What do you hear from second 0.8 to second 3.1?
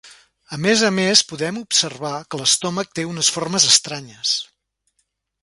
a més podem observar que l'estómac té